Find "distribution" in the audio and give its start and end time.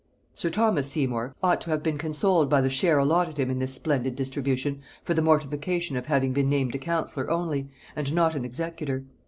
4.15-4.81